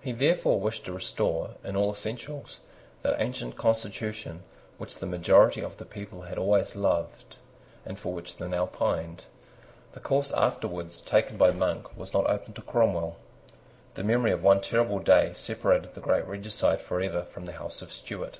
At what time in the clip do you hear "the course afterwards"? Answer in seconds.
9.92-11.02